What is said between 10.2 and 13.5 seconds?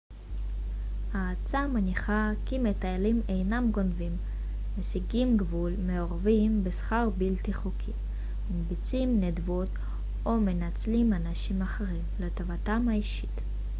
או מנצלים אנשים אחרים לטובתם האישית